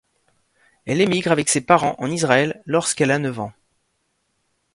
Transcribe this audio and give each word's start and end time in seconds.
Elle 0.87 0.99
émigre 0.99 1.31
avec 1.31 1.47
ses 1.47 1.61
parents 1.61 1.93
en 1.99 2.09
Israël 2.09 2.63
lorsqu'elle 2.65 3.11
a 3.11 3.19
neuf 3.19 3.39
ans. 3.39 3.53